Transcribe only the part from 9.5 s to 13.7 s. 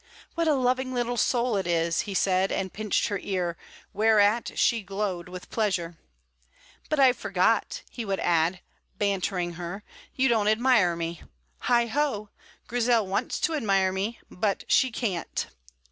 her; "you don't admire me. Heigh ho! Grizel wants to